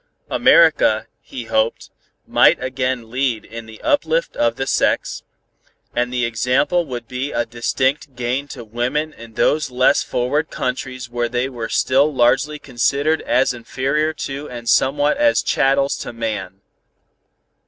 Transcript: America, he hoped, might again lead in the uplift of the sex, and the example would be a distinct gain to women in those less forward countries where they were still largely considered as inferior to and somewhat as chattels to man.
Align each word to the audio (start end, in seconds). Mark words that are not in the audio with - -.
America, 0.31 1.05
he 1.21 1.43
hoped, 1.43 1.91
might 2.25 2.57
again 2.63 3.11
lead 3.11 3.45
in 3.45 3.67
the 3.67 3.79
uplift 3.83 4.35
of 4.35 4.55
the 4.55 4.65
sex, 4.65 5.21
and 5.95 6.11
the 6.11 6.25
example 6.25 6.87
would 6.87 7.07
be 7.07 7.31
a 7.31 7.45
distinct 7.45 8.15
gain 8.15 8.47
to 8.47 8.63
women 8.63 9.13
in 9.13 9.33
those 9.35 9.69
less 9.69 10.01
forward 10.01 10.49
countries 10.49 11.07
where 11.07 11.29
they 11.29 11.47
were 11.47 11.69
still 11.69 12.11
largely 12.11 12.57
considered 12.57 13.21
as 13.21 13.53
inferior 13.53 14.11
to 14.11 14.49
and 14.49 14.67
somewhat 14.67 15.17
as 15.17 15.43
chattels 15.43 15.95
to 15.95 16.11
man. 16.11 16.61